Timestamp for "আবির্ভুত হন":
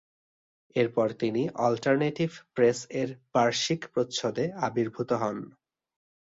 4.67-5.37